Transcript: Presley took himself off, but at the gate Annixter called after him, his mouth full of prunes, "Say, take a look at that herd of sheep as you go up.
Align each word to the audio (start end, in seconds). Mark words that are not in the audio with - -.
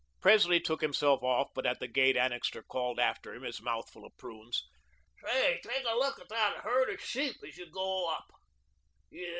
Presley 0.19 0.59
took 0.59 0.81
himself 0.81 1.21
off, 1.21 1.51
but 1.53 1.67
at 1.67 1.79
the 1.79 1.87
gate 1.87 2.17
Annixter 2.17 2.63
called 2.63 2.99
after 2.99 3.35
him, 3.35 3.43
his 3.43 3.61
mouth 3.61 3.87
full 3.91 4.03
of 4.03 4.17
prunes, 4.17 4.63
"Say, 5.23 5.59
take 5.63 5.83
a 5.87 5.93
look 5.95 6.17
at 6.19 6.27
that 6.29 6.57
herd 6.63 6.89
of 6.89 6.99
sheep 6.99 7.35
as 7.47 7.55
you 7.55 7.69
go 7.69 8.11
up. 8.11 8.25